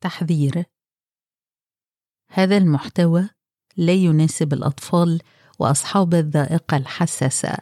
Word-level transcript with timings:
تحذير. 0.00 0.64
هذا 2.30 2.56
المحتوى 2.56 3.30
لا 3.76 3.92
يناسب 3.92 4.52
الأطفال 4.52 5.22
وأصحاب 5.58 6.14
الذائقة 6.14 6.76
الحساسة 6.76 7.58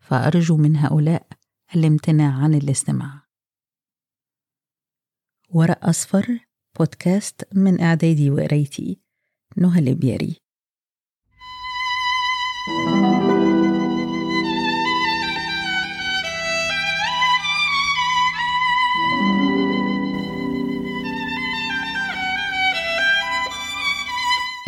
فأرجو 0.00 0.56
من 0.56 0.76
هؤلاء 0.76 1.26
الامتناع 1.74 2.32
عن 2.32 2.54
الاستماع. 2.54 3.26
ورق 5.48 5.86
أصفر 5.86 6.38
بودكاست 6.78 7.48
من 7.54 7.80
إعدادي 7.80 8.30
وقرايتي 8.30 9.00
نهى 9.56 9.78
البياري 9.78 10.39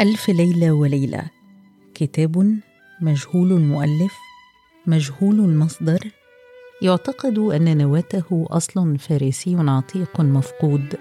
ألف 0.02 0.28
ليلة 0.28 0.72
وليلة. 0.72 1.22
كتاب 1.94 2.58
مجهول 3.00 3.52
المؤلف 3.52 4.12
مجهول 4.86 5.40
المصدر. 5.40 6.10
يعتقد 6.82 7.38
أن 7.38 7.76
نواته 7.78 8.46
أصل 8.50 8.98
فارسي 8.98 9.56
عتيق 9.58 10.20
مفقود 10.20 10.96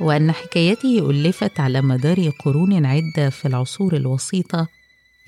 وأن 0.00 0.32
حكايته 0.32 1.10
ألفت 1.10 1.60
على 1.60 1.80
مدار 1.80 2.30
قرون 2.44 2.86
عدة 2.86 3.30
في 3.30 3.48
العصور 3.48 3.96
الوسيطة 3.96 4.68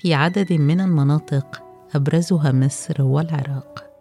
في 0.01 0.13
عدد 0.13 0.53
من 0.53 0.81
المناطق 0.81 1.63
أبرزها 1.95 2.51
مصر 2.51 3.01
والعراق. 3.01 3.91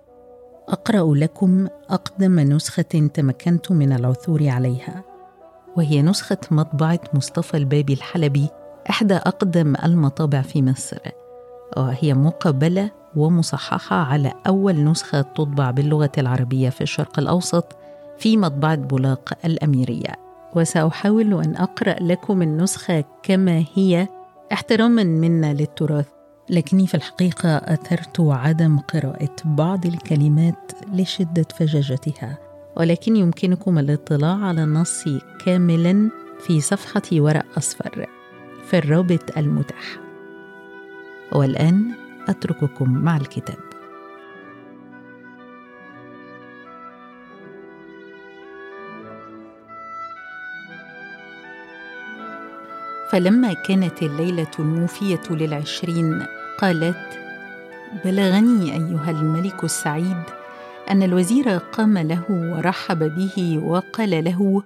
أقرأ 0.68 1.14
لكم 1.14 1.68
أقدم 1.88 2.40
نسخة 2.40 3.10
تمكنت 3.14 3.72
من 3.72 3.92
العثور 3.92 4.48
عليها 4.48 5.04
وهي 5.76 6.02
نسخة 6.02 6.40
مطبعة 6.50 7.00
مصطفى 7.14 7.56
البابي 7.56 7.92
الحلبي 7.92 8.48
إحدى 8.90 9.14
أقدم 9.14 9.74
المطابع 9.84 10.42
في 10.42 10.62
مصر 10.62 10.98
وهي 11.76 12.14
مقبلة 12.14 12.90
ومصححة 13.16 13.96
على 13.96 14.32
أول 14.46 14.84
نسخة 14.84 15.20
تطبع 15.20 15.70
باللغة 15.70 16.12
العربية 16.18 16.68
في 16.68 16.80
الشرق 16.80 17.18
الأوسط 17.18 17.76
في 18.18 18.36
مطبعة 18.36 18.76
بولاق 18.76 19.32
الأميرية. 19.44 20.14
وسأحاول 20.56 21.44
أن 21.44 21.56
أقرأ 21.56 21.96
لكم 22.00 22.42
النسخة 22.42 23.04
كما 23.22 23.64
هي. 23.74 24.08
احتراما 24.52 25.04
منا 25.04 25.54
للتراث 25.54 26.06
لكني 26.50 26.86
في 26.86 26.94
الحقيقة 26.94 27.56
أثرت 27.56 28.20
عدم 28.20 28.78
قراءة 28.78 29.34
بعض 29.44 29.86
الكلمات 29.86 30.72
لشدة 30.92 31.46
فجاجتها 31.56 32.38
ولكن 32.76 33.16
يمكنكم 33.16 33.78
الاطلاع 33.78 34.36
على 34.36 34.64
النص 34.64 35.04
كاملا 35.44 36.10
في 36.40 36.60
صفحة 36.60 37.02
ورق 37.12 37.44
أصفر. 37.56 38.17
في 38.70 38.78
الرابط 38.78 39.38
المتاح. 39.38 39.98
والآن 41.32 41.92
أترككم 42.28 42.90
مع 43.04 43.16
الكتاب. 43.16 43.58
فلما 53.10 53.52
كانت 53.52 54.02
الليلة 54.02 54.50
الموفية 54.58 55.22
للعشرين 55.30 56.26
قالت 56.58 57.18
بلغني 58.04 58.72
أيها 58.72 59.10
الملك 59.10 59.64
السعيد 59.64 60.22
أن 60.90 61.02
الوزير 61.02 61.48
قام 61.48 61.98
له 61.98 62.24
ورحب 62.30 62.98
به 62.98 63.62
وقال 63.64 64.24
له 64.24 64.62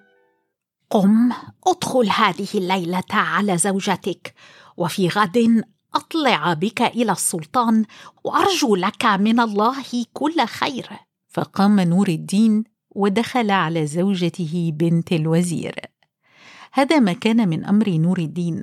قم 0.92 1.32
ادخل 1.66 2.10
هذه 2.10 2.48
الليلة 2.54 3.12
على 3.12 3.58
زوجتك. 3.58 4.34
وفي 4.76 5.08
غد 5.08 5.64
أطلع 5.94 6.52
بك 6.52 6.82
إلى 6.82 7.12
السلطان 7.12 7.84
وأرجو 8.24 8.76
لك 8.76 9.04
من 9.06 9.40
الله 9.40 10.04
كل 10.12 10.46
خير. 10.46 10.88
فقام 11.28 11.80
نور 11.80 12.08
الدين 12.08 12.64
ودخل 12.90 13.50
على 13.50 13.86
زوجته 13.86 14.70
بنت 14.74 15.12
الوزير. 15.12 15.74
هذا 16.72 16.98
ما 16.98 17.12
كان 17.12 17.48
من 17.48 17.64
أمر 17.64 17.88
نور 17.90 18.18
الدين. 18.18 18.62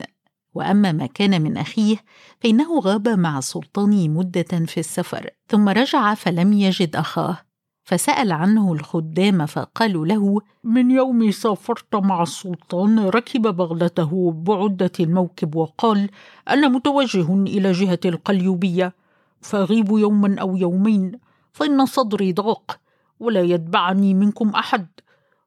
وأما 0.54 0.92
ما 0.92 1.06
كان 1.06 1.42
من 1.42 1.58
أخيه 1.58 1.98
فإنه 2.42 2.80
غاب 2.80 3.10
مع 3.10 3.38
السلطان 3.38 4.10
مدة 4.10 4.66
في 4.66 4.80
السفر 4.80 5.30
ثم 5.48 5.70
رجع 5.70 6.14
فلم 6.14 6.54
يجد 6.54 6.96
أخاه. 6.96 7.49
فسأل 7.90 8.32
عنه 8.32 8.74
الخدام 8.74 9.46
فقالوا 9.46 10.06
له 10.06 10.42
من 10.64 10.92
يوم 10.92 11.32
سافرت 11.32 11.96
مع 11.96 12.24
السلطان 12.24 13.00
ركب 13.00 13.42
بغلته 13.42 14.32
بعدة 14.32 14.92
الموكب 15.00 15.56
وقال 15.56 16.10
أنا 16.50 16.68
متوجه 16.68 17.34
إلى 17.34 17.72
جهة 17.72 18.00
القليوبية 18.06 18.94
فأغيب 19.42 19.90
يوما 19.92 20.42
أو 20.42 20.56
يومين 20.56 21.12
فإن 21.52 21.86
صدري 21.86 22.34
ضاق 22.34 22.80
ولا 23.20 23.42
يتبعني 23.42 24.14
منكم 24.14 24.50
أحد 24.50 24.88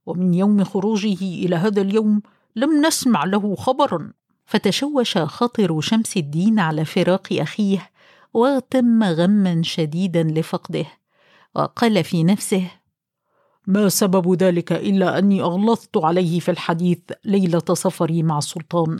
ومن 0.07 0.35
يوم 0.35 0.65
خروجه 0.65 1.23
إلى 1.23 1.57
هذا 1.57 1.83
اليوم 1.83 2.23
لم 2.57 2.87
نسمع 2.87 3.25
له 3.25 3.55
خبرا. 3.55 4.13
فتشوش 4.47 5.19
خاطر 5.19 5.81
شمس 5.81 6.17
الدين 6.17 6.59
على 6.59 6.85
فراق 6.85 7.29
أخيه 7.33 7.91
وتم 8.35 9.03
غما 9.05 9.63
شديدا 9.63 10.23
لفقده. 10.23 11.02
وقال 11.55 12.05
في 12.05 12.25
نفسه 12.25 12.71
ما 13.67 13.89
سبب 13.89 14.43
ذلك 14.43 14.73
إلا 14.73 15.19
أني 15.19 15.41
أغلظت 15.41 15.97
عليه 15.97 16.41
في 16.41 16.51
الحديث 16.51 16.99
ليلة 17.25 17.65
سفري 17.73 18.23
مع 18.23 18.39
السلطان 18.39 18.99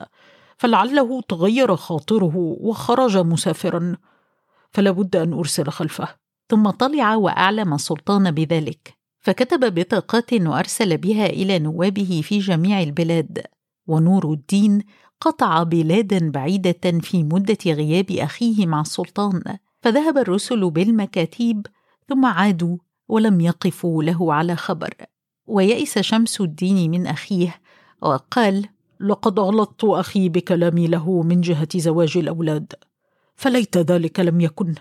فلعله 0.59 1.21
تغير 1.21 1.77
خاطره 1.77 2.37
وخرج 2.37 3.17
مسافرا 3.17 3.97
فلا 4.71 4.91
بد 4.91 5.17
أن 5.17 5.33
أرسل 5.33 5.71
خلفه. 5.71 6.23
ثم 6.49 6.71
طلع 6.71 7.15
وأعلم 7.15 7.75
السلطان 7.75 8.31
بذلك 8.31 8.95
فكتب 9.21 9.75
بطاقات 9.75 10.33
وأرسل 10.33 10.97
بها 10.97 11.27
إلى 11.27 11.59
نوابه 11.59 12.21
في 12.25 12.39
جميع 12.39 12.83
البلاد 12.83 13.43
ونور 13.87 14.33
الدين 14.33 14.83
قطع 15.21 15.63
بلادا 15.63 16.31
بعيدة 16.31 17.01
في 17.01 17.23
مدة 17.23 17.59
غياب 17.67 18.11
أخيه 18.11 18.67
مع 18.67 18.81
السلطان 18.81 19.43
فذهب 19.83 20.19
الرسل 20.19 20.71
بالمكاتيب 20.71 21.67
ثم 22.09 22.27
عادوا 22.27 22.77
ولم 23.09 23.41
يقفوا 23.41 24.03
له 24.03 24.35
على 24.35 24.57
خبر. 24.57 24.95
ويئس 25.47 25.99
شمس 25.99 26.41
الدين 26.41 26.91
من 26.91 27.07
أخيه 27.07 27.61
وقال 28.03 28.69
لقد 29.01 29.41
غلطت 29.41 29.85
أخي 29.85 30.29
بكلامي 30.29 30.87
له 30.87 31.23
من 31.23 31.41
جهة 31.41 31.69
زواج 31.77 32.17
الأولاد 32.17 32.73
فليت 33.37 33.79
ذلك 33.79 34.21
لم 34.21 34.41
يكن 34.41 34.75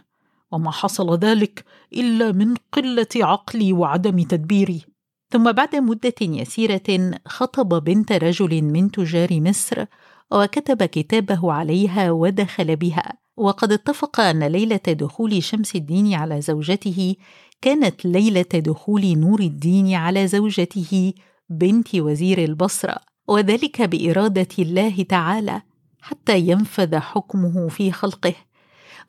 وما 0.51 0.71
حصل 0.71 1.17
ذلك 1.17 1.65
إلا 1.93 2.31
من 2.31 2.55
قلة 2.71 3.07
عقلي 3.15 3.73
وعدم 3.73 4.23
تدبيري. 4.23 4.81
ثم 5.29 5.51
بعد 5.51 5.75
مدة 5.75 6.13
يسيرة 6.21 7.19
خطب 7.25 7.83
بنت 7.83 8.11
رجل 8.11 8.61
من 8.61 8.91
تجار 8.91 9.41
مصر 9.41 9.85
وكتب 10.31 10.83
كتابه 10.83 11.53
عليها 11.53 12.11
ودخل 12.11 12.75
بها. 12.75 13.20
وقد 13.41 13.71
اتفق 13.71 14.19
أن 14.19 14.43
ليلة 14.43 14.77
دخول 14.87 15.43
شمس 15.43 15.75
الدين 15.75 16.13
على 16.13 16.41
زوجته 16.41 17.15
كانت 17.61 18.05
ليلة 18.05 18.41
دخول 18.41 19.17
نور 19.17 19.39
الدين 19.39 19.93
على 19.93 20.27
زوجته 20.27 21.13
بنت 21.49 21.95
وزير 21.95 22.43
البصرة 22.43 22.95
وذلك 23.27 23.81
بإرادة 23.81 24.47
الله 24.59 25.03
تعالى 25.03 25.61
حتى 26.01 26.39
ينفذ 26.39 26.95
حكمه 26.95 27.67
في 27.67 27.91
خلقه. 27.91 28.33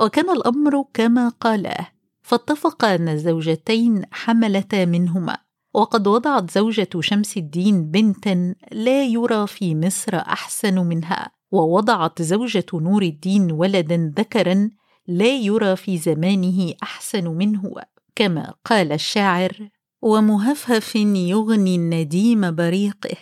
وكان 0.00 0.30
الأمر 0.30 0.84
كما 0.94 1.28
قاله 1.28 1.88
فاتفق 2.22 2.84
أن 2.84 3.08
الزوجتين 3.08 4.02
حملتا 4.12 4.84
منهما. 4.84 5.36
وقد 5.74 6.06
وضعت 6.06 6.50
زوجة 6.50 6.88
شمس 7.00 7.36
الدين 7.36 7.90
بنتا 7.90 8.54
لا 8.72 9.04
يرى 9.04 9.46
في 9.46 9.74
مصر 9.74 10.16
أحسن 10.16 10.78
منها. 10.78 11.41
ووضعت 11.52 12.22
زوجة 12.22 12.66
نور 12.74 13.02
الدين 13.02 13.52
ولدا 13.52 14.12
ذكرا 14.18 14.70
لا 15.06 15.36
يرى 15.36 15.76
في 15.76 15.98
زمانه 15.98 16.74
أحسن 16.82 17.28
منه 17.28 17.74
كما 18.16 18.54
قال 18.64 18.92
الشاعر 18.92 19.68
ومهفهف 20.02 20.96
يغني 20.96 21.74
النديم 21.74 22.54
بريقه 22.54 23.16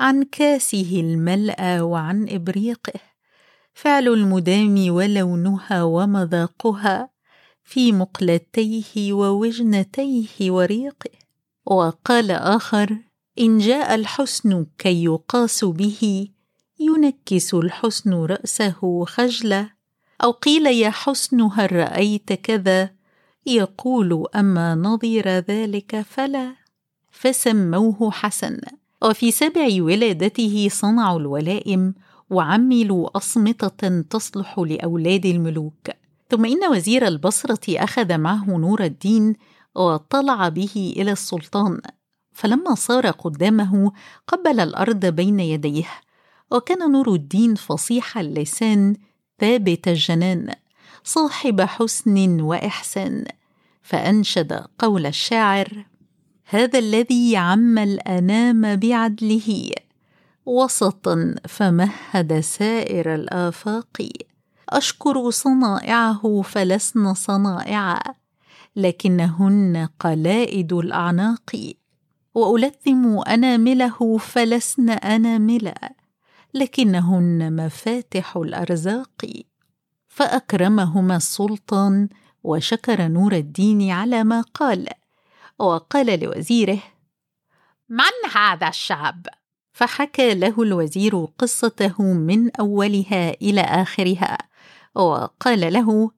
عن 0.00 0.22
كاسه 0.22 1.00
الملأى 1.00 1.80
وعن 1.80 2.28
إبريقه. 2.28 3.00
فعل 3.74 4.08
المدام 4.08 4.94
ولونها 4.94 5.82
ومذاقها 5.82 7.10
في 7.64 7.92
مقلتيه 7.92 9.12
ووجنتيه 9.12 10.50
وريقه. 10.50 11.10
وقال 11.66 12.30
آخر 12.30 12.98
إن 13.38 13.58
جاء 13.58 13.94
الحسن 13.94 14.66
كي 14.78 15.04
يقاس 15.04 15.64
به 15.64 16.28
ينكس 17.04 17.54
الحسن 17.54 18.12
رأسه 18.14 19.04
خجلة 19.04 19.70
أو 20.24 20.30
قيل 20.30 20.66
يا 20.66 20.90
حسن 20.90 21.40
هل 21.40 21.72
رأيت 21.72 22.32
كذا؟ 22.32 22.90
يقول 23.46 24.26
أما 24.36 24.74
نظير 24.74 25.28
ذلك 25.28 26.00
فلا. 26.00 26.54
فسموه 27.10 28.10
حسن. 28.10 28.60
وفي 29.02 29.30
سابع 29.30 29.68
ولادته 29.78 30.68
صنعوا 30.70 31.20
الولائم 31.20 31.94
وعملوا 32.30 33.16
أصمتة 33.16 34.00
تصلح 34.00 34.58
لأولاد 34.58 35.26
الملوك. 35.26 35.90
ثم 36.30 36.44
إن 36.44 36.70
وزير 36.70 37.06
البصرة 37.06 37.84
أخذ 37.84 38.18
معه 38.18 38.44
نور 38.44 38.84
الدين 38.84 39.34
وطلع 39.74 40.48
به 40.48 40.94
إلى 40.96 41.12
السلطان. 41.12 41.80
فلما 42.32 42.74
صار 42.74 43.10
قدامه 43.10 43.92
قبل 44.26 44.60
الأرض 44.60 45.06
بين 45.06 45.40
يديه. 45.40 45.88
وكان 46.52 46.92
نور 46.92 47.14
الدين 47.14 47.54
فصيح 47.54 48.18
اللسان 48.18 48.96
ثابت 49.40 49.88
الجنان 49.88 50.54
صاحب 51.04 51.60
حسن 51.60 52.40
وإحسان. 52.40 53.24
فأنشد 53.82 54.52
قول 54.78 55.06
الشاعر 55.06 55.86
هذا 56.44 56.78
الذي 56.78 57.36
عم 57.36 57.78
الأنام 57.78 58.76
بعدله 58.76 59.70
وسطا 60.46 61.34
فمهد 61.48 62.40
سائر 62.40 63.14
الآفاق. 63.14 64.08
أشكر 64.68 65.30
صنائعه 65.30 66.42
فلسن 66.44 67.14
صنائعا 67.14 68.00
لكنهن 68.76 69.88
قلائد 70.00 70.72
الأعناق. 70.72 71.74
وألثم 72.34 73.18
أنامله 73.18 74.18
فلسن 74.18 74.90
أناملا 74.90 76.01
لكنهن 76.54 77.56
مفاتح 77.56 78.36
الأرزاق. 78.36 79.26
فأكرمهما 80.08 81.16
السلطان 81.16 82.08
وشكر 82.42 83.08
نور 83.08 83.32
الدين 83.32 83.90
على 83.90 84.24
ما 84.24 84.40
قال 84.40 84.88
وقال 85.58 86.20
لوزيره 86.20 86.82
من 87.88 88.30
هذا 88.34 88.68
الشاب؟ 88.68 89.26
فحكى 89.72 90.34
له 90.34 90.62
الوزير 90.62 91.24
قصته 91.38 92.02
من 92.02 92.56
أولها 92.56 93.30
إلى 93.30 93.60
آخرها 93.60 94.38
وقال 94.94 95.72
له 95.72 96.10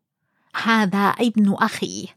هذا 0.63 1.09
ابن 1.09 1.55
أخي. 1.55 2.09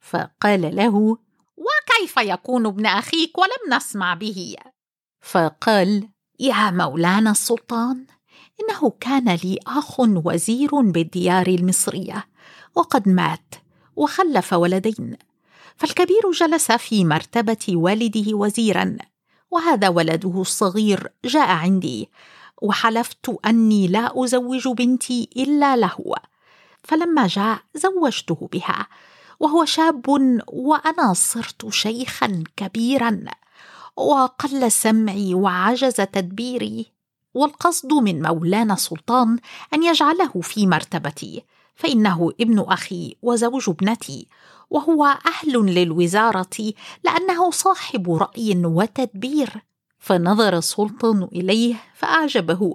فقال 0.00 0.76
له 0.76 1.18
وكيف 1.56 2.16
يكون 2.16 2.66
ابن 2.66 2.86
أخيك 2.86 3.38
ولم 3.38 3.76
نسمع 3.76 4.14
به؟ 4.14 4.56
فقال 5.20 6.08
يا 6.40 6.70
مولانا 6.70 7.30
السلطان 7.30 8.06
إنه 8.60 8.92
كان 9.00 9.28
لي 9.28 9.58
أخ 9.66 10.00
وزير 10.00 10.80
بالديار 10.80 11.46
المصرية 11.46 12.26
وقد 12.74 13.08
مات 13.08 13.54
وخلف 13.96 14.52
ولدين 14.52 15.16
فالكبير 15.76 16.30
جلس 16.34 16.72
في 16.72 17.04
مرتبة 17.04 17.66
والده 17.68 18.36
وزيرا 18.36 18.96
وهذا 19.50 19.88
ولده 19.88 20.40
الصغير 20.40 21.12
جاء 21.24 21.48
عندي 21.48 22.08
وحلفت 22.62 23.36
أني 23.46 23.88
لا 23.88 24.24
أزوج 24.24 24.68
بنتي 24.68 25.28
إلا 25.36 25.76
له 25.76 26.14
فلما 26.82 27.26
جاء 27.26 27.58
زوجته 27.74 28.48
بها 28.52 28.86
وهو 29.40 29.64
شاب 29.64 30.08
وأنا 30.48 31.12
صرت 31.12 31.68
شيخا 31.68 32.44
كبيرا. 32.56 33.24
وقل 34.00 34.72
سمعي 34.72 35.34
وعجز 35.34 35.94
تدبيري 35.94 36.86
والقصد 37.34 37.92
من 37.92 38.22
مولانا 38.22 38.74
سلطان 38.74 39.38
أن 39.74 39.82
يجعله 39.82 40.40
في 40.40 40.66
مرتبتي 40.66 41.44
فإنه 41.74 42.32
ابن 42.40 42.64
أخي 42.68 43.16
وزوج 43.22 43.68
ابنتي 43.68 44.26
وهو 44.70 45.04
أهل 45.04 45.52
للوزارة 45.52 46.72
لأنه 47.04 47.50
صاحب 47.50 48.10
رأي 48.10 48.62
وتدبير. 48.64 49.62
فنظر 49.98 50.58
السلطان 50.58 51.28
إليه 51.32 51.74
فأعجبه 51.94 52.74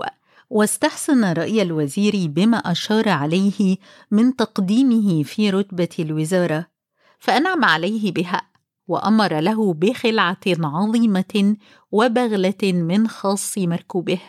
واستحسن 0.50 1.33
رأي 1.33 1.62
الوزير 1.62 2.27
بما 2.27 2.57
أشار 2.57 3.10
عليه 3.10 3.77
من 4.12 4.36
تقديمه 4.36 5.24
في 5.24 5.50
رتبة 5.50 5.89
الوزارة 6.00 6.68
فأنعم 7.19 7.66
عليه 7.66 8.12
بها 8.12 8.42
وأمر 8.88 9.40
له 9.40 9.74
بخلعة 9.74 10.46
عظيمة 10.48 11.56
وبغلة 11.92 12.64
من 12.64 13.08
خاص 13.08 13.58
مركوبه. 13.58 14.20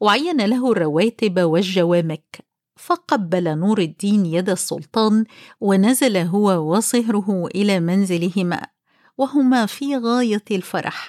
وعين 0.00 0.40
له 0.40 0.72
الرواتب 0.72 1.40
والجوامك 1.40 2.46
فقبل 2.76 3.58
نور 3.58 3.78
الدين 3.78 4.26
يد 4.26 4.50
السلطان 4.50 5.24
ونزل 5.60 6.16
هو 6.16 6.76
وصهره 6.76 7.46
إلى 7.54 7.80
منزلهما 7.80 8.62
وهما 9.18 9.66
في 9.66 9.96
غاية 9.96 10.44
الفرح. 10.50 11.08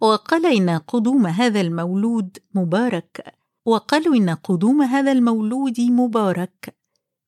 وقال 0.00 0.46
إن 0.46 0.70
قدوم 0.70 1.26
هذا 1.26 1.60
المولود 1.60 2.38
مبارك 2.54 3.34
وقالوا 3.66 4.16
إن 4.16 4.30
قدوم 4.30 4.82
هذا 4.82 5.12
المولود 5.12 5.80
مبارك. 5.80 6.76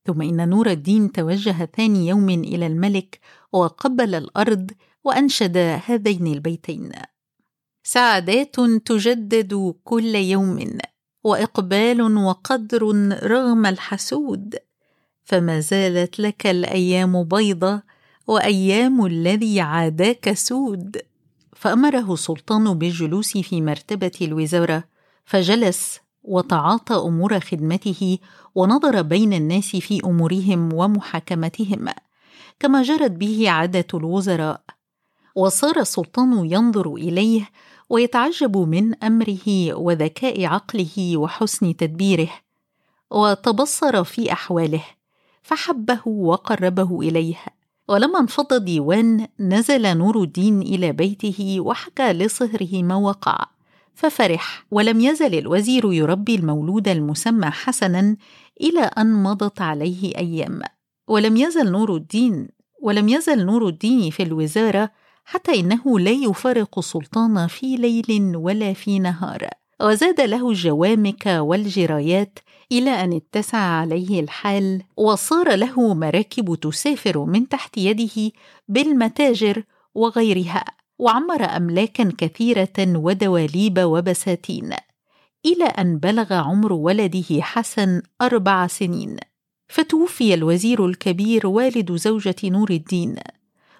ثم 0.05 0.21
إن 0.21 0.49
نور 0.49 0.69
الدين 0.69 1.11
توجه 1.11 1.69
ثاني 1.75 2.07
يوم 2.07 2.29
إلى 2.29 2.67
الملك 2.67 3.19
وقبل 3.63 4.15
الأرض 4.15 4.71
وأنشد 5.03 5.57
هذين 5.57 6.27
البيتين. 6.27 6.91
سعادات 7.83 8.55
تجدد 8.85 9.75
كل 9.83 10.15
يوم 10.15 10.77
وإقبال 11.23 12.17
وقدر 12.17 12.83
رغم 13.23 13.65
الحسود. 13.65 14.55
فما 15.23 15.59
زالت 15.59 16.19
لك 16.19 16.47
الأيام 16.47 17.23
بيضة 17.23 17.81
وأيام 18.27 19.05
الذي 19.05 19.61
عاداك 19.61 20.33
سود. 20.33 20.97
فأمره 21.55 22.15
سلطان 22.15 22.73
بالجلوس 22.73 23.37
في 23.37 23.61
مرتبة 23.61 24.11
الوزارة 24.21 24.83
فجلس 25.25 25.99
وتعاطى 26.23 26.95
أمور 26.95 27.39
خدمته 27.39 28.17
ونظر 28.55 29.01
بين 29.01 29.33
الناس 29.33 29.75
في 29.75 30.01
أمورهم 30.05 30.73
ومحاكمتهم. 30.73 31.89
كما 32.59 32.81
جرت 32.81 33.11
به 33.11 33.49
عادة 33.49 33.87
الوزراء. 33.93 34.61
وصار 35.35 35.79
السلطان 35.79 36.51
ينظر 36.51 36.93
إليه 36.93 37.49
ويتعجب 37.89 38.57
من 38.57 39.03
أمره 39.03 39.73
وذكاء 39.73 40.45
عقله 40.45 41.17
وحسن 41.17 41.75
تدبيره 41.75 42.29
وتبصر 43.11 44.03
في 44.03 44.31
أحواله 44.31 44.83
فحبه 45.41 45.99
وقربه 46.05 46.99
إليه. 47.01 47.35
ولما 47.87 48.19
انفض 48.19 48.53
ديوان 48.53 49.27
نزل 49.39 49.97
نور 49.97 50.23
الدين 50.23 50.61
إلى 50.61 50.91
بيته 50.91 51.59
وحكى 51.59 52.13
لصهره 52.13 52.83
ما 52.83 52.95
وقع 52.95 53.45
ففرح. 53.93 54.65
ولم 54.71 54.99
يزل 54.99 55.35
الوزير 55.35 55.93
يربي 55.93 56.35
المولود 56.35 56.87
المسمى 56.87 57.49
حسنا 57.49 58.17
إلى 58.61 58.79
أن 58.79 59.23
مضت 59.23 59.61
عليه 59.61 60.17
أيام. 60.17 60.61
ولم 61.07 61.37
يزل 61.37 61.71
نور 61.71 61.95
الدين 61.95 62.47
ولم 62.81 63.09
يزل 63.09 63.45
نور 63.45 63.67
الدين 63.67 64.09
في 64.11 64.23
الوزارة 64.23 64.91
حتى 65.25 65.59
إنه 65.59 65.99
لا 65.99 66.11
يفارق 66.11 66.77
السلطان 66.77 67.47
في 67.47 67.75
ليل 67.75 68.35
ولا 68.35 68.73
في 68.73 68.99
نهار. 68.99 69.49
وزاد 69.81 70.21
له 70.21 70.49
الجوامك 70.49 71.25
والجرايات 71.25 72.39
إلى 72.71 72.89
أن 72.89 73.13
اتسع 73.13 73.57
عليه 73.57 74.19
الحال 74.19 74.83
وصار 74.97 75.55
له 75.55 75.93
مراكب 75.93 76.55
تسافر 76.55 77.25
من 77.25 77.47
تحت 77.49 77.77
يده 77.77 78.31
بالمتاجر 78.67 79.63
وغيرها 79.95 80.65
وعمر 80.99 81.43
املاكا 81.43 82.13
كثيرة 82.17 82.77
ودواليب 82.79 83.79
وبساتين 83.79 84.73
إلى 85.45 85.65
أن 85.65 85.97
بلغ 85.97 86.33
عمر 86.33 86.73
ولده 86.73 87.41
حسن 87.41 88.01
أربع 88.21 88.67
سنين. 88.67 89.17
فتوفي 89.67 90.33
الوزير 90.33 90.85
الكبير 90.85 91.47
والد 91.47 91.91
زوجة 91.95 92.35
نور 92.43 92.69
الدين 92.69 93.15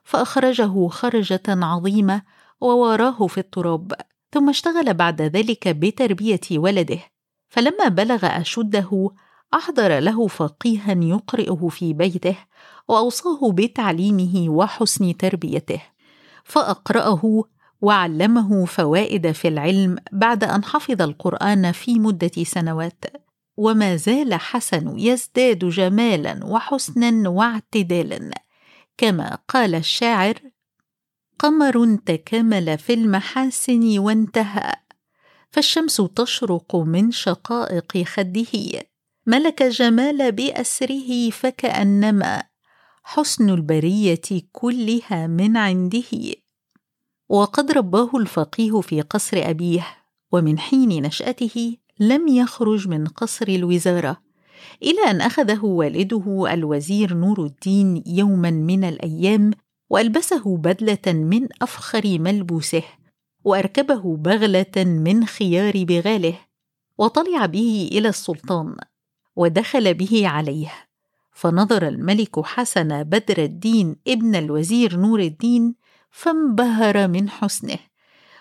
فأخرجه 0.03 0.87
خرجة 0.87 1.43
عظيمة 1.47 2.21
وواراه 2.61 3.27
في 3.27 3.37
التراب 3.37 3.93
ثم 4.31 4.49
اشتغل 4.49 4.93
بعد 4.93 5.21
ذلك 5.21 5.67
بتربية 5.67 6.39
ولده 6.51 6.99
فلما 7.49 7.87
بلغ 7.87 8.25
أشده 8.25 9.09
أحضر 9.53 9.99
له 9.99 10.27
فقيها 10.27 10.93
يقرئه 10.93 11.67
في 11.67 11.93
بيته 11.93 12.37
وأوصاه 12.87 13.51
بتعليمه 13.51 14.49
وحسن 14.49 15.17
تربيته 15.17 15.81
فأقرأه 16.43 17.43
وعلمه 17.81 18.65
فوائد 18.65 19.31
في 19.31 19.47
العلم 19.47 19.97
بعد 20.11 20.43
أن 20.43 20.63
حفظ 20.63 21.01
القرآن 21.01 21.71
في 21.71 21.99
مدة 21.99 22.43
سنوات. 22.43 23.05
وما 23.57 23.95
زال 23.95 24.33
حسن 24.33 24.99
يزداد 24.99 25.65
جمالا 25.65 26.45
وحسنا 26.45 27.29
واعتدالا. 27.29 28.43
كما 28.97 29.37
قال 29.47 29.75
الشاعر 29.75 30.39
قمر 31.39 31.95
تكامل 32.05 32.77
في 32.77 32.93
المحاسن 32.93 33.99
وانتهى 33.99 34.73
فالشمس 35.51 36.01
تشرق 36.15 36.75
من 36.75 37.11
شقائق 37.11 37.97
خده. 38.03 38.83
ملك 39.25 39.61
الجمال 39.61 40.31
بأسره 40.31 41.29
فكأنما 41.29 42.43
حسن 43.03 43.49
البرية 43.49 44.21
كلها 44.51 45.27
من 45.27 45.57
عنده. 45.57 46.33
وقد 47.29 47.71
رباه 47.71 48.09
الفقيه 48.15 48.81
في 48.81 49.01
قصر 49.01 49.37
أبيه 49.49 49.87
ومن 50.31 50.59
حين 50.59 51.03
نشأته 51.03 51.77
لم 51.99 52.27
يخرج 52.27 52.87
من 52.87 53.07
قصر 53.07 53.47
الوزارة 53.47 54.17
إلى 54.83 55.11
أن 55.11 55.21
أخذه 55.21 55.65
والده 55.65 56.53
الوزير 56.53 57.13
نور 57.13 57.45
الدين 57.45 58.03
يوما 58.05 58.51
من 58.51 58.83
الأيام 58.83 59.51
وألبسه 59.89 60.57
بدلة 60.57 61.13
من 61.13 61.47
أفخر 61.61 62.19
ملبوسه 62.19 62.83
وأركبه 63.43 64.17
بغلة 64.17 64.83
من 64.85 65.25
خيار 65.25 65.83
بغاله 65.83 66.39
وطلع 66.97 67.45
به 67.45 67.89
إلى 67.91 68.09
السلطان 68.09 68.75
ودخل 69.35 69.93
به 69.93 70.27
عليه. 70.27 70.71
فنظر 71.31 71.87
الملك 71.87 72.39
حسن 72.39 73.03
بدر 73.03 73.43
الدين 73.43 73.95
ابن 74.07 74.35
الوزير 74.35 74.97
نور 74.97 75.19
الدين 75.19 75.75
فانبهر 76.11 77.07
من 77.07 77.29
حسنه. 77.29 77.79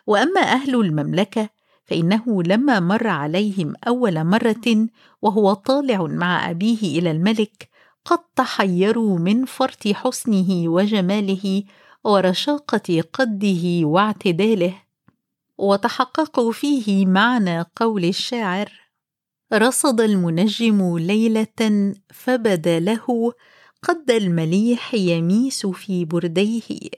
وأما 0.07 0.41
أهل 0.41 0.75
المملكة 0.75 1.49
فإنه 1.87 2.43
لما 2.43 2.81
مر 2.81 3.07
عليهم 3.07 3.75
أول 3.89 4.25
مرة 4.25 4.89
وهو 5.23 5.53
طالع 5.53 6.03
مع 6.03 6.51
أبيه 6.51 6.99
إلى 6.99 7.11
الملك 7.11 7.69
قد 8.05 8.19
تحيروا 8.37 9.19
من 9.19 9.45
فرط 9.45 9.89
حسنه 9.89 10.69
وجماله 10.69 11.65
ورشاقة 12.05 13.05
قده 13.13 13.87
واعتداله 13.87 14.75
وتحققوا 15.59 16.53
فيه 16.53 17.07
معنى 17.07 17.65
قول 17.77 18.05
الشاعر 18.05 18.73
رصد 19.53 20.01
المنجم 20.01 20.99
ليلة 20.99 21.95
فبدا 22.11 22.81
له 22.81 23.33
قد 23.83 24.11
المليح 24.11 24.95
يميس 24.95 25.67
في 25.67 26.05
برديه 26.05 26.91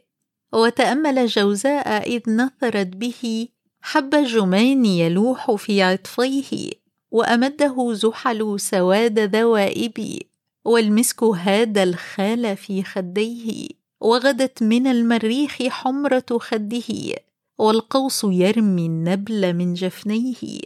وتأمل 0.53 1.27
جوزاء 1.27 2.09
إذ 2.09 2.31
نثرت 2.31 2.87
به 2.87 3.49
حب 3.81 4.15
الجمان 4.15 4.85
يلوح 4.85 5.55
في 5.55 5.83
عطفيه 5.83 6.71
وأمده 7.11 7.93
زحل 7.93 8.61
سواد 8.61 9.19
ذوائب 9.19 10.19
والمسك 10.65 11.23
هاد 11.23 11.79
الخال 11.79 12.57
في 12.57 12.83
خديه 12.83 13.69
وغدت 14.01 14.63
من 14.63 14.87
المريخ 14.87 15.63
حمرة 15.63 16.27
خده 16.41 17.15
والقوس 17.59 18.25
يرمي 18.25 18.87
النبل 18.87 19.53
من 19.53 19.75
جفنيه 19.75 20.61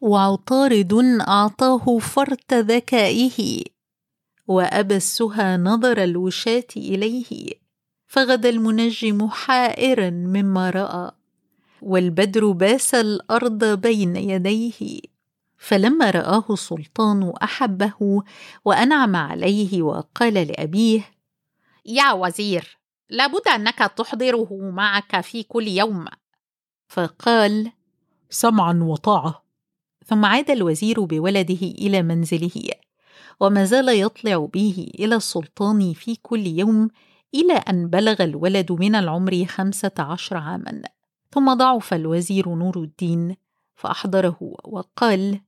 وعطارد 0.00 0.94
أعطاه 1.28 1.98
فرط 1.98 2.54
ذكائه 2.54 3.62
وابى 4.48 4.96
السهى 4.96 5.56
نظر 5.56 6.04
الوشاة 6.04 6.66
إليه 6.76 7.52
فغدا 8.06 8.48
المنجم 8.48 9.28
حائرا 9.28 10.10
مما 10.10 10.70
رأى. 10.70 11.10
والبدر 11.84 12.50
باس 12.50 12.94
الأرض 12.94 13.64
بين 13.64 14.16
يديه. 14.16 15.00
فلما 15.58 16.10
رآه 16.10 16.44
السلطان 16.50 17.32
أحبه 17.42 18.22
وأنعم 18.64 19.16
عليه 19.16 19.82
وقال 19.82 20.34
لأبيه 20.34 21.10
يا 21.86 22.12
وزير 22.12 22.78
لابد 23.10 23.48
أنك 23.48 23.78
تحضره 23.78 24.48
معك 24.52 25.20
في 25.20 25.42
كل 25.42 25.68
يوم. 25.68 26.04
فقال 26.88 27.72
سمعا 28.30 28.78
وطاعة. 28.82 29.44
ثم 30.06 30.24
عاد 30.24 30.50
الوزير 30.50 31.00
بولده 31.00 31.62
إلى 31.62 32.02
منزله 32.02 32.70
وما 33.40 33.64
زال 33.64 33.88
يطلع 33.88 34.48
به 34.54 34.90
إلى 34.98 35.16
السلطان 35.16 35.92
في 35.92 36.16
كل 36.16 36.46
يوم 36.46 36.88
إلى 37.34 37.54
أن 37.54 37.88
بلغ 37.88 38.22
الولد 38.22 38.72
من 38.72 38.94
العمر 38.94 39.44
خمسة 39.44 39.92
عشر 39.98 40.36
عاما. 40.36 40.82
ثم 41.34 41.54
ضعف 41.54 41.94
الوزير 41.94 42.48
نور 42.54 42.78
الدين 42.78 43.36
فأحضره 43.74 44.36
وقال 44.64 45.40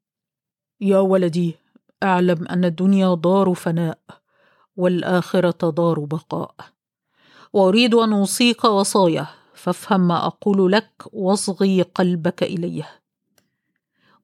يا 0.81 0.99
ولدي 0.99 1.55
أعلم 2.03 2.49
أن 2.49 2.65
الدنيا 2.65 3.15
دار 3.15 3.55
فناء 3.55 3.99
والآخرة 4.77 5.71
دار 5.71 6.01
بقاء. 6.01 6.55
وأريد 7.53 7.95
أن 7.95 8.13
أوصيك 8.13 8.65
وصايه 8.65 9.31
فافهم 9.55 10.09
ما 10.09 10.27
أقول 10.27 10.73
لك 10.73 11.03
واصغي 11.13 11.83
قلبك 11.83 12.43
إليه. 12.43 12.89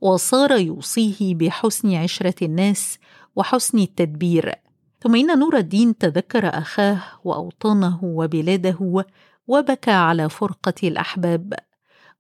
وصار 0.00 0.52
يوصيه 0.52 1.35
بحسن 1.35 1.95
عشرة 1.95 2.45
الناس 2.45 2.99
وحسن 3.37 3.78
التدبير. 3.78 4.54
ثم 5.00 5.16
إن 5.16 5.38
نور 5.38 5.57
الدين 5.57 5.99
تذكر 5.99 6.49
أخاه 6.49 7.02
وأوطانه 7.25 8.00
وبلاده 8.02 9.04
وبكى 9.46 9.90
على 9.90 10.28
فرقة 10.28 10.75
الأحباب. 10.82 11.54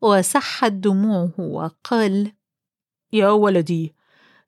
وسحت 0.02 0.72
دموعه 0.72 1.32
وقال 1.38 2.32
يا 3.12 3.30
ولدي 3.30 3.94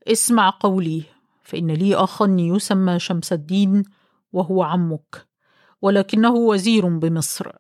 اسمع 0.09 0.51
قولي 0.61 1.03
فإن 1.43 1.71
لي 1.71 1.95
اخا 1.95 2.37
يسمى 2.39 2.99
شمس 2.99 3.33
الدين 3.33 3.83
وهو 4.33 4.63
عمك 4.63 5.27
ولكنه 5.83 6.35
وزير 6.35 6.99
بمصر. 6.99 7.53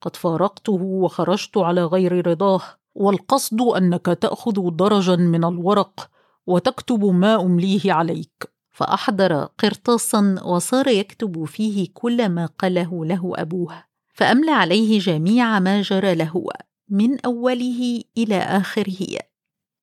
قد 0.00 0.16
فارقته 0.16 0.82
وخرجت 0.82 1.56
على 1.58 1.84
غير 1.84 2.26
رضاه 2.26 2.62
والقصد 2.94 3.60
أنك 3.62 4.06
تأخذ 4.06 4.70
درجا 4.76 5.16
من 5.16 5.44
الورق 5.44 6.10
وتكتب 6.46 7.04
ما 7.04 7.42
أمليه 7.42 7.92
عليك. 7.92 8.52
فأحضر 8.70 9.44
قرطاسا 9.44 10.42
وصار 10.44 10.88
يكتب 10.88 11.44
فيه 11.44 11.88
كل 11.94 12.28
ما 12.28 12.46
قاله 12.46 13.04
له 13.04 13.32
أبوه. 13.36 13.84
فأملى 14.16 14.50
عليه 14.50 14.98
جميع 14.98 15.58
ما 15.58 15.82
جرى 15.82 16.14
له 16.14 16.44
من 16.88 17.20
أوله 17.20 18.02
إلى 18.18 18.38
آخره 18.38 19.18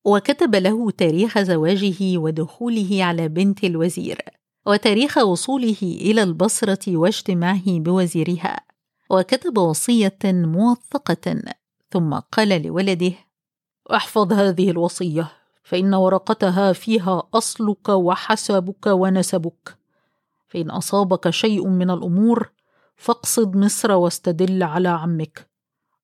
وكتب 0.04 0.54
له 0.54 0.90
تاريخ 0.90 1.38
زواجه 1.38 2.18
ودخوله 2.18 3.04
على 3.04 3.28
بنت 3.28 3.64
الوزير 3.64 4.18
وتاريخ 4.66 5.18
وصوله 5.18 5.76
إلى 5.82 6.22
البصرة 6.22 6.96
واجتماعه 6.96 7.62
بوزيرها 7.66 8.60
وكتب 9.10 9.58
وصية 9.58 10.18
موثقة 10.24 11.42
ثم 11.90 12.14
قال 12.14 12.62
لولده 12.62 13.12
أحفظ 13.94 14.32
هذه 14.32 14.70
الوصية 14.70 15.32
فإن 15.62 15.94
ورقتها 15.94 16.72
فيها 16.72 17.22
أصلك 17.34 17.88
وحسبك 17.88 18.86
ونسبك 18.86 19.76
فإن 20.48 20.70
أصابك 20.70 21.30
شيء 21.30 21.68
من 21.68 21.90
الأمور 21.90 22.50
فاقصد 22.96 23.56
مصر 23.56 23.92
واستدل 23.92 24.62
على 24.62 24.88
عمك 24.88 25.50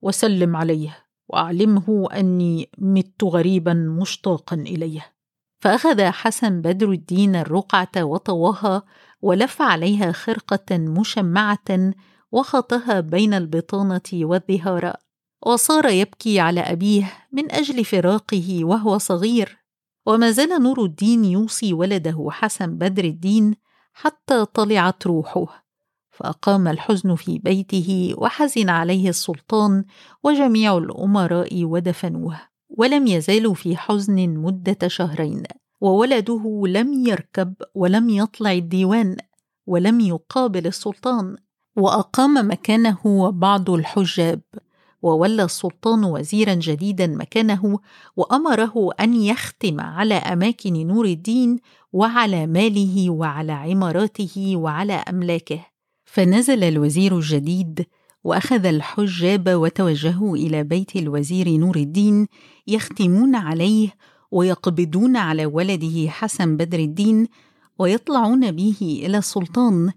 وسلم 0.03 0.57
عليه 0.57 1.07
وأعلمه 1.29 2.09
أني 2.13 2.71
مت 2.79 3.25
غريبا 3.25 3.75
مشتاقا 3.75 4.57
إليه. 4.57 5.15
فأخذ 5.61 6.03
حسن 6.03 6.61
بدر 6.61 6.91
الدين 6.91 7.37
الرقعة 7.37 8.05
وطواها 8.05 8.83
ولف 9.23 9.63
عليها 9.63 10.13
خرقة 10.13 10.79
مشمعة 10.79 11.93
وخطها 12.33 13.01
بين 13.01 13.35
البطانة 13.35 14.01
والظهار 14.13 14.97
وصار 15.47 15.87
يبكي 15.89 16.41
على 16.41 16.61
أبيه 16.61 17.13
من 17.33 17.53
أجل 17.53 17.85
فراقه 17.85 18.65
وهو 18.65 18.99
صغير. 18.99 19.59
وما 20.07 20.31
زال 20.31 20.63
نور 20.63 20.85
الدين 20.85 21.25
يوصي 21.25 21.73
ولده 21.73 22.29
حسن 22.31 22.79
بدر 22.79 23.05
الدين 23.05 23.55
حتى 23.93 24.45
طلعت 24.45 25.07
روحه. 25.07 25.70
فأقام 26.21 26.69
الحزن 26.69 27.15
في 27.15 27.39
بيته 27.39 28.15
وحزن 28.19 28.69
عليه 28.69 29.09
السلطان 29.09 29.85
وجميع 30.25 30.79
الأمراء 30.79 31.65
ودفنوه 31.65 32.41
ولم 32.69 33.07
يزالوا 33.07 33.55
في 33.55 33.77
حزن 33.77 34.29
مدة 34.29 34.89
شهرين. 34.89 35.43
وولده 35.81 36.63
لم 36.67 37.07
يركب 37.07 37.55
ولم 37.75 38.09
يطلع 38.09 38.53
الديوان 38.53 39.17
ولم 39.67 40.01
يقابل 40.01 40.67
السلطان. 40.67 41.37
وأقام 41.77 42.51
مكانه 42.51 43.31
بعض 43.31 43.71
الحجاب. 43.71 44.41
وولى 45.03 45.43
السلطان 45.45 46.05
وزيرا 46.05 46.55
جديدا 46.55 47.07
مكانه 47.07 47.79
وأمره 48.17 48.91
أن 49.01 49.15
يختم 49.15 49.81
على 49.81 50.15
أماكن 50.15 50.87
نور 50.87 51.05
الدين 51.05 51.59
وعلى 51.93 52.47
ماله 52.47 53.11
وعلى 53.11 53.53
عماراته 53.53 54.53
وعلى 54.57 54.93
أملاكه. 54.93 55.71
فنزل 56.13 56.65
الوزير 56.65 57.17
الجديد 57.17 57.87
وأخذ 58.25 58.67
الحجاب 58.67 59.49
وتوجهوا 59.49 60.37
إلى 60.37 60.65
بيت 60.65 60.97
الوزير 60.97 61.49
نور 61.49 61.77
الدين 61.77 62.27
يختمون 62.67 63.35
عليه 63.35 63.95
ويقبضون 64.31 65.17
على 65.17 65.47
ولده 65.47 66.11
حسن 66.11 66.57
بدر 66.57 66.79
الدين 66.79 67.27
ويطلعون 67.79 68.51
به 68.51 69.03
إلى 69.07 69.19
السلطان 69.19 69.93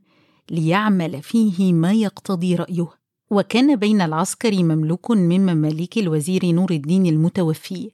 ليعمل 0.52 1.22
فيه 1.22 1.74
ما 1.74 1.94
يقتضي 1.94 2.56
رأيه. 2.56 2.88
وكان 3.32 3.76
بين 3.76 4.02
العسكر 4.02 4.64
مملوك 4.64 5.12
من 5.12 5.46
مماليك 5.46 5.98
الوزير 5.98 6.46
نور 6.46 6.72
الدين 6.72 7.06
المتوفي 7.06 7.92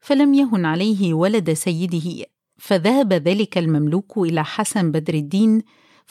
فلم 0.00 0.34
يهن 0.34 0.64
عليه 0.64 1.14
ولد 1.14 1.52
سيده. 1.52 2.24
فذهب 2.56 3.12
ذلك 3.12 3.58
المملوك 3.58 4.18
إلى 4.18 4.44
حسن 4.44 4.90
بدر 4.90 5.14
الدين 5.14 5.62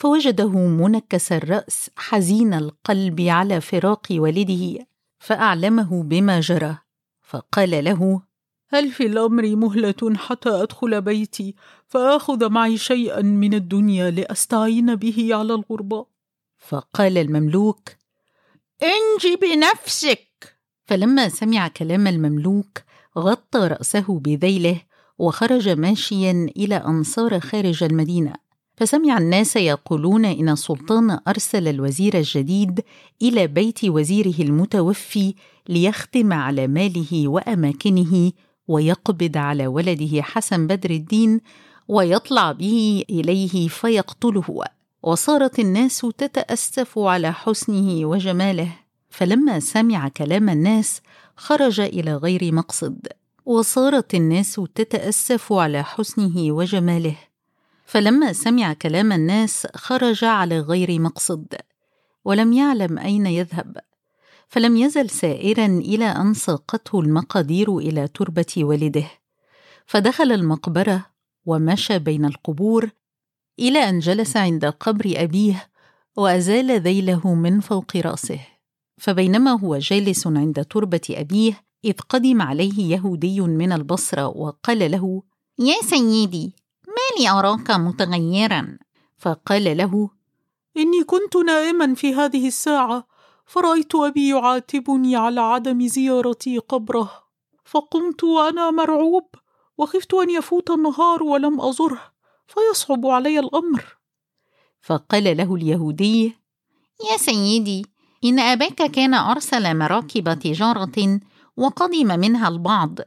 فوجده 0.02 0.50
منكس 0.58 1.32
الرأس 1.32 1.90
حزين 1.96 2.54
القلب 2.54 3.20
على 3.20 3.60
فراق 3.60 4.06
والده 4.10 4.86
فأعلمه 5.18 6.02
بما 6.02 6.40
جرى 6.40 6.78
فقال 7.22 7.84
له 7.84 8.22
هل 8.68 8.90
في 8.90 9.06
الأمر 9.06 9.56
مهلة 9.56 10.14
حتى 10.16 10.48
أدخل 10.48 11.00
بيتي 11.00 11.54
فآخذ 11.86 12.48
معي 12.48 12.78
شيئا 12.78 13.22
من 13.22 13.54
الدنيا 13.54 14.10
لأستعين 14.10 14.94
به 14.94 15.28
على 15.34 15.54
الغربة؟ 15.54 16.06
فقال 16.58 17.18
المملوك 17.18 17.88
انجي 18.82 19.36
بنفسك 19.36 20.56
فلما 20.84 21.28
سمع 21.28 21.68
كلام 21.68 22.06
المملوك 22.06 22.78
غطى 23.18 23.58
رأسه 23.58 24.18
بذيله 24.18 24.80
وخرج 25.18 25.68
ماشيا 25.68 26.50
إلى 26.56 26.76
أن 26.76 27.02
صار 27.02 27.40
خارج 27.40 27.84
المدينة 27.84 28.41
فسمع 28.82 29.18
الناس 29.18 29.56
يقولون 29.56 30.24
إن 30.24 30.48
السلطان 30.48 31.18
أرسل 31.28 31.68
الوزير 31.68 32.18
الجديد 32.18 32.80
إلى 33.22 33.46
بيت 33.46 33.84
وزيره 33.84 34.34
المتوفي 34.38 35.34
ليختم 35.68 36.32
على 36.32 36.66
ماله 36.66 37.28
وأماكنه 37.28 38.32
ويقبض 38.68 39.36
على 39.36 39.66
ولده 39.66 40.22
حسن 40.22 40.66
بدر 40.66 40.90
الدين 40.90 41.40
ويطلع 41.88 42.52
به 42.52 43.04
إليه 43.10 43.68
فيقتله. 43.68 44.64
وصارت 45.02 45.58
الناس 45.58 46.06
تتأسف 46.18 46.98
على 46.98 47.32
حسنه 47.32 48.06
وجماله. 48.06 48.72
فلما 49.10 49.60
سمع 49.60 50.08
كلام 50.08 50.50
الناس 50.50 51.00
خرج 51.36 51.80
إلى 51.80 52.16
غير 52.16 52.54
مقصد. 52.54 53.08
وصارت 53.46 54.14
الناس 54.14 54.60
تتأسف 54.74 55.52
على 55.52 55.84
حسنه 55.84 56.52
وجماله. 56.52 57.31
فلما 57.84 58.32
سمع 58.32 58.72
كلام 58.72 59.12
الناس 59.12 59.66
خرج 59.74 60.24
على 60.24 60.60
غير 60.60 61.00
مقصد 61.00 61.46
ولم 62.24 62.52
يعلم 62.52 62.98
أين 62.98 63.26
يذهب 63.26 63.76
فلم 64.52 64.76
يزل 64.76 65.10
سائرا 65.10 65.66
إلى 65.66 66.04
أن 66.04 66.34
ساقته 66.34 67.00
المقادير 67.00 67.78
إلى 67.78 68.08
تربة 68.08 68.54
والده. 68.58 69.10
فدخل 69.86 70.32
المقبرة 70.32 71.06
ومشى 71.46 71.98
بين 71.98 72.24
القبور 72.24 72.90
إلى 73.58 73.78
أن 73.78 73.98
جلس 73.98 74.36
عند 74.36 74.64
قبر 74.64 75.12
أبيه 75.16 75.68
وأزال 76.16 76.80
ذيله 76.80 77.34
من 77.34 77.60
فوق 77.60 77.96
رأسه. 77.96 78.40
فبينما 78.98 79.50
هو 79.50 79.78
جالس 79.78 80.26
عند 80.26 80.64
تربة 80.64 81.00
أبيه 81.10 81.64
إذ 81.84 81.94
قدم 82.08 82.42
عليه 82.42 82.94
يهودي 82.96 83.40
من 83.40 83.72
البصرة 83.72 84.26
وقال 84.26 84.90
له: 84.90 85.22
يا 85.58 85.80
سيدي، 85.82 86.54
لي 87.18 87.30
أراك 87.30 87.70
متغيرا؟ 87.70 88.78
فقال 89.18 89.76
له: 89.76 90.10
إني 90.76 91.04
كنت 91.04 91.36
نائما 91.36 91.94
في 91.94 92.14
هذه 92.14 92.46
الساعة، 92.48 93.06
فرأيت 93.46 93.94
أبي 93.94 94.28
يعاتبني 94.28 95.16
على 95.16 95.40
عدم 95.40 95.86
زيارتي 95.86 96.58
قبره، 96.58 97.10
فقمت 97.64 98.24
وأنا 98.24 98.70
مرعوب، 98.70 99.26
وخفت 99.78 100.14
أن 100.14 100.30
يفوت 100.30 100.70
النهار 100.70 101.22
ولم 101.22 101.60
أزره، 101.60 102.00
فيصعب 102.46 103.06
علي 103.06 103.38
الأمر. 103.38 103.84
فقال 104.80 105.36
له 105.36 105.54
اليهودي: 105.54 106.36
يا 107.10 107.16
سيدي، 107.16 107.86
إن 108.24 108.38
أباك 108.38 108.90
كان 108.90 109.14
أرسل 109.14 109.78
مراكب 109.78 110.38
تجارة 110.38 111.20
وقدم 111.56 112.20
منها 112.20 112.48
البعض 112.48 112.98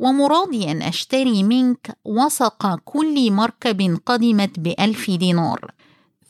ومرادي 0.00 0.70
أن 0.70 0.82
أشتري 0.82 1.42
منك 1.42 1.98
وسق 2.04 2.74
كل 2.84 3.32
مركب 3.32 3.98
قدمت 4.06 4.60
بألف 4.60 5.10
دينار. 5.10 5.70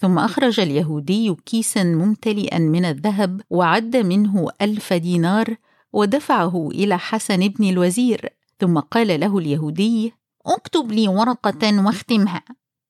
ثم 0.00 0.18
أخرج 0.18 0.60
اليهودي 0.60 1.34
كيسا 1.46 1.84
ممتلئا 1.84 2.58
من 2.58 2.84
الذهب 2.84 3.40
وعد 3.50 3.96
منه 3.96 4.48
ألف 4.62 4.92
دينار 4.92 5.56
ودفعه 5.92 6.68
إلى 6.68 6.98
حسن 6.98 7.48
بن 7.48 7.68
الوزير. 7.68 8.28
ثم 8.60 8.78
قال 8.78 9.20
له 9.20 9.38
اليهودي 9.38 10.12
اكتب 10.46 10.92
لي 10.92 11.08
ورقة 11.08 11.86
واختمها. 11.86 12.42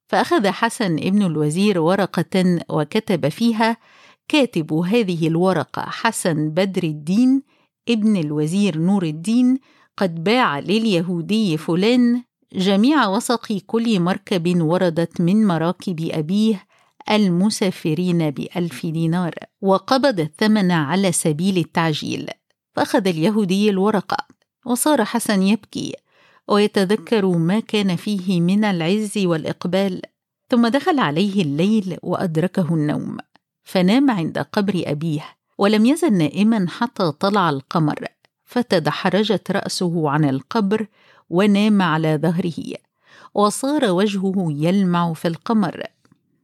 فأخذ 0.08 0.46
حسن 0.48 0.94
ابن 0.94 1.22
الوزير 1.22 1.78
ورقة 1.78 2.58
وكتب 2.68 3.28
فيها 3.28 3.76
كاتب 4.28 4.72
هذه 4.72 5.28
الورقة 5.28 5.82
حسن 5.82 6.50
بدر 6.50 6.82
الدين 6.82 7.42
ابن 7.88 8.16
الوزير 8.16 8.78
نور 8.78 9.02
الدين 9.02 9.58
قد 10.00 10.24
باع 10.24 10.58
لليهودي 10.58 11.56
فلان 11.56 12.22
جميع 12.52 13.08
وسق 13.08 13.52
كل 13.66 14.00
مركب 14.00 14.60
وردت 14.60 15.20
من 15.20 15.46
مراكب 15.46 16.08
أبيه 16.12 16.66
المسافرين 17.10 18.30
بألف 18.30 18.86
دينار 18.86 19.34
وقبض 19.60 20.20
الثمن 20.20 20.70
على 20.70 21.12
سبيل 21.12 21.58
التعجيل. 21.58 22.30
فأخذ 22.74 23.08
اليهودي 23.08 23.70
الورقة 23.70 24.16
وصار 24.66 25.04
حسن 25.04 25.42
يبكي 25.42 25.94
ويتذكر 26.48 27.26
ما 27.26 27.60
كان 27.60 27.96
فيه 27.96 28.40
من 28.40 28.64
العز 28.64 29.18
والإقبال. 29.18 30.02
ثم 30.48 30.68
دخل 30.68 30.98
عليه 30.98 31.42
الليل 31.42 31.96
وأدركه 32.02 32.74
النوم. 32.74 33.16
فنام 33.64 34.10
عند 34.10 34.38
قبر 34.38 34.82
أبيه 34.86 35.24
ولم 35.58 35.86
يزل 35.86 36.12
نائما 36.12 36.66
حتى 36.68 37.12
طلع 37.12 37.50
القمر. 37.50 38.19
فتدحرجت 38.50 39.50
رأسه 39.50 40.10
عن 40.10 40.24
القبر 40.24 40.86
ونام 41.30 41.82
على 41.82 42.16
ظهره 42.16 42.74
وصار 43.34 43.90
وجهه 43.90 44.46
يلمع 44.48 45.12
في 45.12 45.28
القمر. 45.28 45.82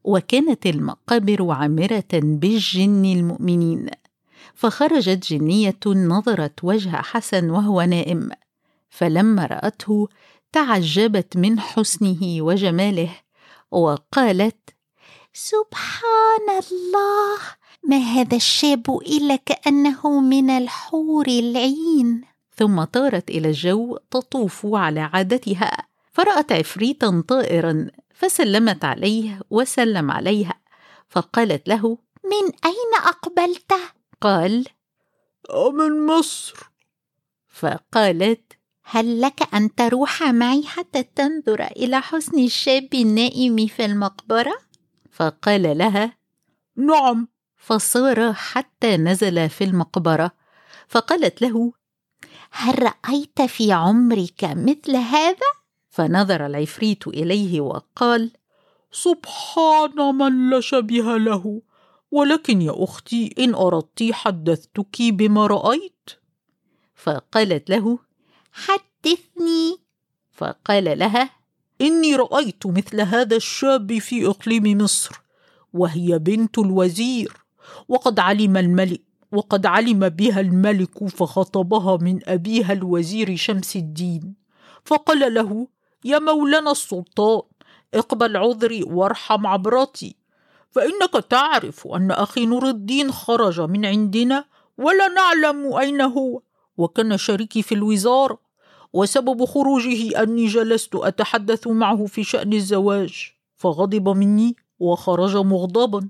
وكانت 0.04 0.66
المقابر 0.66 1.50
عامرة 1.50 2.12
بالجن 2.12 3.04
المؤمنين 3.04 3.86
فخرجت 4.54 5.32
جنية 5.32 5.78
نظرت 5.86 6.64
وجه 6.64 6.96
حسن 6.96 7.50
وهو 7.50 7.82
نائم. 7.82 8.30
فلما 8.90 9.46
رأته 9.46 10.08
تعجبت 10.52 11.36
من 11.36 11.60
حسنه 11.60 12.42
وجماله 12.42 13.10
وقالت 13.70 14.70
سبحان 15.32 16.48
الله! 16.50 17.38
ما 17.88 17.96
هذا 17.96 18.36
الشاب 18.36 18.98
إلا 19.06 19.36
كأنه 19.36 20.20
من 20.20 20.50
الحور 20.50 21.26
العين. 21.26 22.24
ثم 22.56 22.84
طارت 22.84 23.30
إلى 23.30 23.48
الجو 23.48 23.98
تطوف 24.10 24.66
على 24.66 25.00
عادتها. 25.00 25.86
فرأت 26.12 26.52
عفريتا 26.52 27.24
طائرا 27.28 27.90
فسلمت 28.14 28.84
عليه 28.84 29.40
وسلم 29.50 30.10
عليها. 30.10 30.54
فقالت 31.08 31.68
له 31.68 31.98
من 32.24 32.44
أين 32.64 32.92
أقبلت؟ 33.06 33.72
قال 34.20 34.66
من 35.72 36.06
مصر. 36.06 36.70
فقالت 37.48 38.52
هل 38.82 39.20
لك 39.20 39.54
أن 39.54 39.74
تروح 39.74 40.22
معي 40.22 40.62
حتى 40.62 41.02
تنظر 41.02 41.64
إلى 41.64 42.00
حسن 42.00 42.38
الشاب 42.38 42.94
النائم 42.94 43.66
في 43.66 43.84
المقبرة؟ 43.84 44.58
فقال 45.12 45.78
لها 45.78 46.16
نعم. 46.76 47.28
فصار 47.66 48.32
حتى 48.32 48.96
نزل 48.96 49.48
في 49.50 49.64
المقبرة 49.64 50.30
فقالت 50.88 51.42
له 51.42 51.72
هل 52.50 52.82
رأيت 52.82 53.42
في 53.42 53.72
عمرك 53.72 54.44
مثل 54.44 54.96
هذا؟ 54.96 55.50
فنظر 55.90 56.46
العفريت 56.46 57.06
إليه 57.06 57.60
وقال 57.60 58.30
سبحان 58.92 59.96
من 60.18 60.50
لا 60.50 60.60
شبيه 60.60 61.16
له 61.16 61.62
ولكن 62.10 62.62
يا 62.62 62.84
أختي 62.84 63.34
إن 63.38 63.54
أردت 63.54 64.12
حدثتك 64.12 65.02
بما 65.02 65.46
رأيت. 65.46 66.10
فقالت 66.94 67.70
له 67.70 67.98
حدثني. 68.52 69.78
فقال 70.32 70.98
لها 70.98 71.30
إني 71.80 72.16
رأيت 72.16 72.66
مثل 72.66 73.00
هذا 73.00 73.36
الشاب 73.36 73.98
في 73.98 74.26
إقليم 74.26 74.78
مصر 74.78 75.20
وهي 75.72 76.18
بنت 76.18 76.58
الوزير. 76.58 77.45
وقد 77.88 78.18
علم 78.18 78.56
الملك 78.56 79.02
وقد 79.32 79.66
علم 79.66 80.08
بها 80.08 80.40
الملك 80.40 81.04
فخطبها 81.04 81.96
من 81.96 82.28
أبيها 82.28 82.72
الوزير 82.72 83.36
شمس 83.36 83.76
الدين. 83.76 84.34
فقال 84.84 85.34
له 85.34 85.68
يا 86.04 86.18
مولانا 86.18 86.70
السلطان 86.70 87.42
اقبل 87.94 88.36
عذري 88.36 88.82
وارحم 88.82 89.46
عبرتي 89.46 90.16
فإنك 90.70 91.24
تعرف 91.30 91.86
أن 91.86 92.10
أخي 92.10 92.46
نور 92.46 92.68
الدين 92.68 93.12
خرج 93.12 93.60
من 93.60 93.86
عندنا 93.86 94.44
ولا 94.78 95.08
نعلم 95.08 95.74
أين 95.74 96.00
هو 96.00 96.40
وكان 96.76 97.16
شريكي 97.16 97.62
في 97.62 97.74
الوزارة 97.74 98.38
وسبب 98.92 99.44
خروجه 99.44 100.22
أني 100.22 100.46
جلست 100.46 100.94
أتحدث 100.94 101.66
معه 101.66 102.06
في 102.06 102.24
شأن 102.24 102.52
الزواج 102.52 103.32
فغضب 103.56 104.08
مني 104.08 104.56
وخرج 104.78 105.36
مغضبا. 105.36 106.08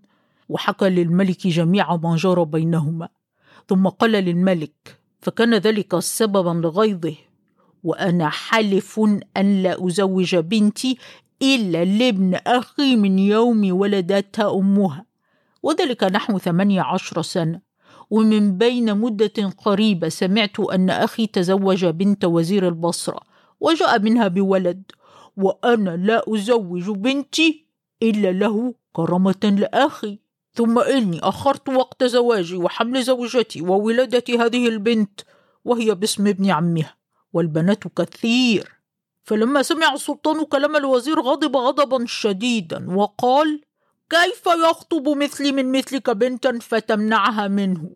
وحكى 0.49 0.89
للملك 0.89 1.47
جميع 1.47 1.97
ما 1.97 2.17
جرى 2.17 2.45
بينهما. 2.45 3.09
ثم 3.69 3.89
قال 3.89 4.11
للملك 4.13 5.01
فكان 5.21 5.55
ذلك 5.55 5.99
سببا 5.99 6.51
لغيظه 6.51 7.15
وأنا 7.85 8.29
حلف 8.29 9.01
أن 9.37 9.63
لا 9.63 9.87
أزوج 9.87 10.37
بنتي 10.37 10.99
إلا 11.43 11.85
لابن 11.85 12.35
أخي 12.35 12.97
من 12.97 13.19
يوم 13.19 13.73
ولدتها 13.73 14.55
أمها. 14.55 15.07
وذلك 15.63 16.05
نحو 16.05 16.39
ثمانية 16.39 16.81
عشر 16.83 17.23
سنة. 17.23 17.61
ومن 18.11 18.59
بين 18.59 18.99
مدة 18.99 19.49
قريبة 19.59 20.09
سمعت 20.09 20.61
أن 20.61 20.91
أخي 20.91 21.27
تزوج 21.27 21.85
بنت 21.87 22.25
وزير 22.25 22.69
البصرة 22.69 23.21
وجاء 23.61 24.01
منها 24.01 24.29
بولد. 24.29 24.83
وأنا 25.37 25.97
لا 25.97 26.23
أزوج 26.29 26.91
بنتي 26.91 27.67
إلا 28.03 28.33
له 28.33 28.75
كرامة 28.93 29.57
لأخي. 29.59 30.26
ثم 30.57 30.79
إني 30.79 31.21
أخرت 31.23 31.69
وقت 31.69 32.05
زواجي 32.05 32.57
وحمل 32.57 33.03
زوجتي 33.03 33.62
وولادة 33.62 34.45
هذه 34.45 34.69
البنت 34.69 35.21
وهي 35.64 35.95
باسم 35.95 36.27
ابن 36.27 36.51
عمها 36.51 36.97
والبنات 37.33 37.88
كثير. 37.88 38.77
فلما 39.25 39.62
سمع 39.62 39.92
السلطان 39.92 40.45
كلام 40.45 40.77
الوزير 40.77 41.21
غضب 41.21 41.57
غضبا 41.57 42.05
شديدا 42.07 42.97
وقال 42.97 43.61
كيف 44.11 44.47
يخطب 44.47 45.09
مثلي 45.09 45.53
من 45.53 45.73
مثلك 45.73 46.11
بنتا 46.11 46.59
فتمنعها 46.59 47.49
منه؟ 47.49 47.90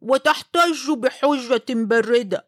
وتحتج 0.00 0.90
بحجة 0.90 1.64
باردة 1.68 2.46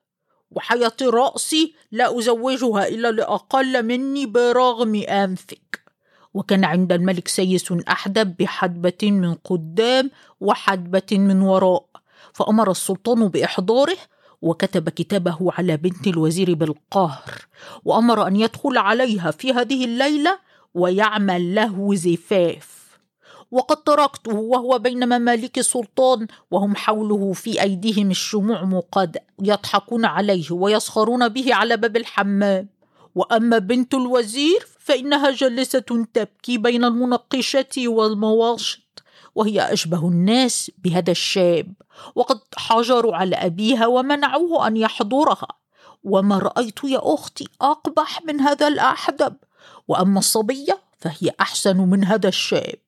وحياة 0.50 0.96
رأسي 1.02 1.74
لا 1.92 2.18
أزوجها 2.18 2.88
إلا 2.88 3.10
لأقل 3.12 3.82
مني 3.82 4.26
برغم 4.26 4.94
أنفك. 4.94 5.87
وكان 6.34 6.64
عند 6.64 6.92
الملك 6.92 7.28
سيس 7.28 7.72
أحدب 7.72 8.36
بحدبة 8.36 9.10
من 9.10 9.34
قدام 9.34 10.10
وحدبة 10.40 11.18
من 11.18 11.42
وراء. 11.42 11.84
فأمر 12.32 12.70
السلطان 12.70 13.28
بإحضاره 13.28 13.96
وكتب 14.42 14.88
كتابه 14.88 15.38
على 15.40 15.76
بنت 15.76 16.06
الوزير 16.06 16.54
بالقهر 16.54 17.46
وأمر 17.84 18.26
أن 18.26 18.36
يدخل 18.36 18.78
عليها 18.78 19.30
في 19.30 19.52
هذه 19.52 19.84
الليلة 19.84 20.38
ويعمل 20.74 21.54
له 21.54 21.94
زفاف. 21.94 22.78
وقد 23.50 23.76
تركته 23.76 24.34
وهو 24.34 24.78
بين 24.78 25.18
مماليك 25.18 25.58
السلطان 25.58 26.26
وهم 26.50 26.76
حوله 26.76 27.32
في 27.32 27.62
أيديهم 27.62 28.10
الشموع 28.10 28.64
مقادة 28.64 29.20
يضحكون 29.42 30.04
عليه 30.04 30.52
ويسخرون 30.52 31.28
به 31.28 31.54
على 31.54 31.76
باب 31.76 31.96
الحمام. 31.96 32.68
وأما 33.14 33.58
بنت 33.58 33.94
الوزير 33.94 34.66
فإنها 34.88 35.30
جالسة 35.30 36.06
تبكي 36.14 36.58
بين 36.58 36.84
المنقشة 36.84 37.88
والمواشط 37.88 39.02
وهي 39.34 39.72
أشبه 39.72 40.08
الناس 40.08 40.70
بهذا 40.78 41.10
الشاب 41.10 41.72
وقد 42.14 42.40
حجروا 42.56 43.16
على 43.16 43.36
أبيها 43.36 43.86
ومنعوه 43.86 44.66
أن 44.66 44.76
يحضرها. 44.76 45.48
وما 46.04 46.38
رأيت 46.38 46.84
يا 46.84 47.00
أختي 47.02 47.48
أقبح 47.60 48.22
من 48.24 48.40
هذا 48.40 48.68
الأحدب. 48.68 49.36
وأما 49.88 50.18
الصبية 50.18 50.78
فهي 50.98 51.30
أحسن 51.40 51.76
من 51.76 52.04
هذا 52.04 52.28
الشاب. 52.28 52.78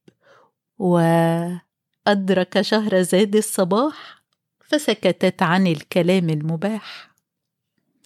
وأدرك 0.79 2.61
شهرزاد 2.61 3.37
الصباح 3.37 4.23
فسكتت 4.69 5.43
عن 5.43 5.67
الكلام 5.67 6.31
المباح. 6.31 7.10